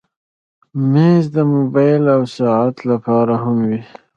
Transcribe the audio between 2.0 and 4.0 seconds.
او ساعت لپاره هم وي.